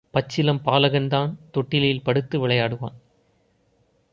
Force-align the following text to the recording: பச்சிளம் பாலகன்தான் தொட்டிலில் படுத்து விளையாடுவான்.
பச்சிளம் 0.13 0.61
பாலகன்தான் 0.65 1.33
தொட்டிலில் 1.51 2.03
படுத்து 2.03 2.47
விளையாடுவான். 2.47 2.97